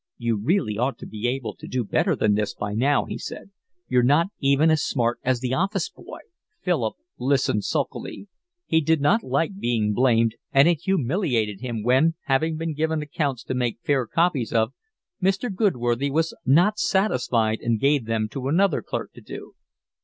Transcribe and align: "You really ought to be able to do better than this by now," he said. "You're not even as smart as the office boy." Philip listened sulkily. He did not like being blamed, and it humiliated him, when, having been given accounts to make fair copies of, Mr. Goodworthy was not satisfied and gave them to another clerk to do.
"You 0.17 0.35
really 0.35 0.79
ought 0.79 0.97
to 0.97 1.05
be 1.05 1.27
able 1.27 1.55
to 1.57 1.67
do 1.67 1.83
better 1.83 2.15
than 2.15 2.33
this 2.33 2.55
by 2.55 2.73
now," 2.73 3.05
he 3.05 3.19
said. 3.19 3.51
"You're 3.87 4.01
not 4.01 4.29
even 4.39 4.71
as 4.71 4.81
smart 4.83 5.19
as 5.21 5.41
the 5.41 5.53
office 5.53 5.89
boy." 5.91 6.21
Philip 6.59 6.95
listened 7.19 7.65
sulkily. 7.65 8.27
He 8.65 8.81
did 8.81 8.99
not 8.99 9.21
like 9.21 9.59
being 9.59 9.93
blamed, 9.93 10.33
and 10.51 10.67
it 10.67 10.79
humiliated 10.81 11.61
him, 11.61 11.83
when, 11.83 12.15
having 12.23 12.57
been 12.57 12.73
given 12.73 13.03
accounts 13.03 13.43
to 13.43 13.53
make 13.53 13.77
fair 13.83 14.07
copies 14.07 14.51
of, 14.51 14.73
Mr. 15.21 15.53
Goodworthy 15.53 16.09
was 16.09 16.35
not 16.47 16.79
satisfied 16.79 17.59
and 17.61 17.79
gave 17.79 18.05
them 18.07 18.27
to 18.29 18.47
another 18.47 18.81
clerk 18.81 19.13
to 19.13 19.21
do. 19.21 19.53